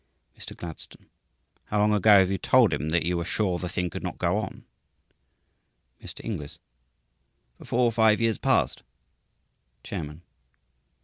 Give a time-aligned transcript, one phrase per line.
[0.35, 0.57] Mr.
[0.57, 1.11] Gladstone.
[1.65, 4.17] "How long ago have you told him that you were sure the thing could not
[4.17, 4.65] go on?"
[6.03, 6.25] Mr.
[6.25, 6.57] Inglis.
[7.59, 8.81] "For four or five years past."
[9.83, 10.23] Chairman.